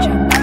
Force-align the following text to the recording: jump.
jump. 0.00 0.37